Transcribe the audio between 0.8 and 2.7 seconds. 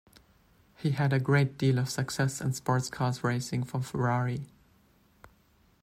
had a great deal of success in